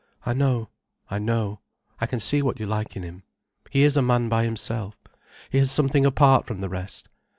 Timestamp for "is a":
3.83-4.01